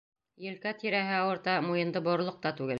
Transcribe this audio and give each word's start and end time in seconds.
Елкә 0.45 0.71
тирәһе 0.79 1.13
ауырта, 1.19 1.57
муйынды 1.69 2.05
борорлоҡ 2.09 2.45
та 2.47 2.57
түгел. 2.61 2.69